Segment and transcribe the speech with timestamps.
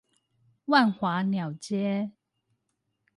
[0.65, 2.11] 萬華鳥街